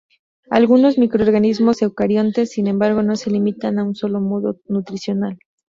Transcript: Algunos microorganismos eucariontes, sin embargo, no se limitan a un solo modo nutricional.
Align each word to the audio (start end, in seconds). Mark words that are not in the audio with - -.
Algunos 0.49 0.97
microorganismos 0.97 1.83
eucariontes, 1.83 2.53
sin 2.53 2.65
embargo, 2.65 3.03
no 3.03 3.15
se 3.15 3.29
limitan 3.29 3.77
a 3.77 3.83
un 3.83 3.93
solo 3.93 4.19
modo 4.19 4.59
nutricional. 4.67 5.37